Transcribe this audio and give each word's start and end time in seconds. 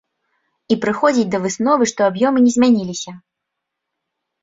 І 0.75 0.77
прыходзіць 0.85 1.27
да 1.35 1.43
высновы, 1.45 1.83
што 1.93 2.01
аб'ёмы 2.09 2.39
не 2.49 2.57
змяніліся! 2.59 3.19